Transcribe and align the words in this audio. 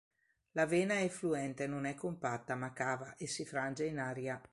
La 0.53 0.65
vena 0.65 0.99
effluente 0.99 1.67
non 1.67 1.85
è 1.85 1.93
compatta 1.93 2.55
ma 2.55 2.73
cava 2.73 3.15
e 3.17 3.27
si 3.27 3.45
frange 3.45 3.85
in 3.85 3.99
aria. 3.99 4.41